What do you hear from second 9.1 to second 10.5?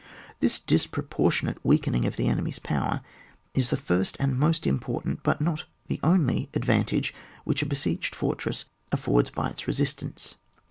by its resistance.